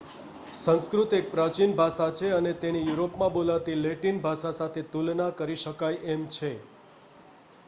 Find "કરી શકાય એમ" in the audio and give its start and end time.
5.37-6.27